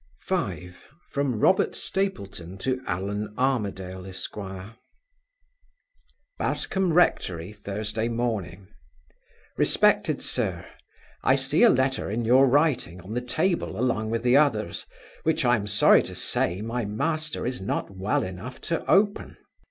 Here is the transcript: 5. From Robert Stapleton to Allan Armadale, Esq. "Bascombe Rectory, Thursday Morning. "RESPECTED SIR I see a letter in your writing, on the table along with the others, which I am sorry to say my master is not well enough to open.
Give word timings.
5. 0.21 0.89
From 1.11 1.39
Robert 1.39 1.75
Stapleton 1.75 2.57
to 2.57 2.81
Allan 2.87 3.35
Armadale, 3.37 4.07
Esq. 4.07 4.35
"Bascombe 6.39 6.91
Rectory, 6.91 7.51
Thursday 7.53 8.07
Morning. 8.07 8.67
"RESPECTED 9.57 10.19
SIR 10.19 10.65
I 11.21 11.35
see 11.35 11.61
a 11.61 11.69
letter 11.69 12.09
in 12.09 12.25
your 12.25 12.47
writing, 12.47 12.99
on 13.01 13.13
the 13.13 13.21
table 13.21 13.79
along 13.79 14.09
with 14.09 14.23
the 14.23 14.37
others, 14.37 14.87
which 15.21 15.45
I 15.45 15.55
am 15.55 15.67
sorry 15.67 16.01
to 16.01 16.15
say 16.15 16.63
my 16.63 16.83
master 16.83 17.45
is 17.45 17.61
not 17.61 17.91
well 17.91 18.23
enough 18.23 18.59
to 18.61 18.83
open. 18.89 19.37